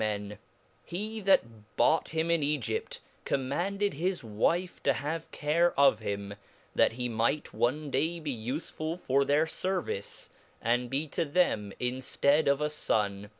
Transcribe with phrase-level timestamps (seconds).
[0.01, 0.37] cihert '°"
[0.89, 1.39] ^^^'^^^^^^
[1.77, 6.35] bought him in £^jpt, commanded his wife to ^/ havecareofhim,
[6.73, 11.71] that he might one day be ufefull for their fer vice, and be to them
[11.79, 13.29] inftead of a fon.